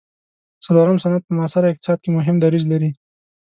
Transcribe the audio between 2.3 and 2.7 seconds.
دریځ